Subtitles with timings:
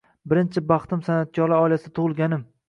[0.31, 2.43] Birinchi baxtim san’atkorlar oilasida tug‘ilganim